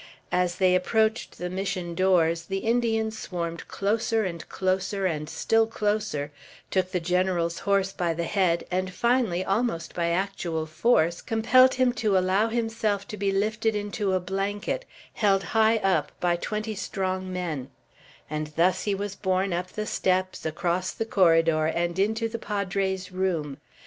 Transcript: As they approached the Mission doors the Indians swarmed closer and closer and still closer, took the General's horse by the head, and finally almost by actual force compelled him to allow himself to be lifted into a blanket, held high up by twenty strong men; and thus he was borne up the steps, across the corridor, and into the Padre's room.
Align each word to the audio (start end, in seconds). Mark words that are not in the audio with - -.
As 0.31 0.55
they 0.55 0.73
approached 0.73 1.37
the 1.37 1.47
Mission 1.51 1.93
doors 1.93 2.45
the 2.45 2.57
Indians 2.65 3.15
swarmed 3.19 3.67
closer 3.67 4.25
and 4.25 4.49
closer 4.49 5.05
and 5.05 5.29
still 5.29 5.67
closer, 5.67 6.31
took 6.71 6.91
the 6.91 6.99
General's 6.99 7.59
horse 7.69 7.93
by 7.93 8.15
the 8.15 8.23
head, 8.23 8.65
and 8.71 8.91
finally 8.91 9.45
almost 9.45 9.93
by 9.93 10.07
actual 10.07 10.65
force 10.65 11.21
compelled 11.21 11.75
him 11.75 11.93
to 11.93 12.17
allow 12.17 12.47
himself 12.47 13.07
to 13.09 13.15
be 13.15 13.31
lifted 13.31 13.75
into 13.75 14.13
a 14.13 14.19
blanket, 14.19 14.85
held 15.13 15.43
high 15.43 15.77
up 15.77 16.11
by 16.19 16.35
twenty 16.35 16.73
strong 16.73 17.31
men; 17.31 17.69
and 18.27 18.47
thus 18.55 18.85
he 18.85 18.95
was 18.95 19.13
borne 19.13 19.53
up 19.53 19.67
the 19.67 19.85
steps, 19.85 20.47
across 20.47 20.93
the 20.93 21.05
corridor, 21.05 21.67
and 21.67 21.99
into 21.99 22.27
the 22.27 22.39
Padre's 22.39 23.11
room. 23.11 23.57